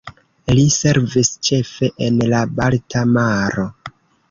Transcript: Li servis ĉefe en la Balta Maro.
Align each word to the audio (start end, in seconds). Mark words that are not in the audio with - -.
Li 0.59 0.63
servis 0.75 1.29
ĉefe 1.49 1.91
en 2.07 2.19
la 2.33 2.41
Balta 2.61 3.07
Maro. 3.13 3.71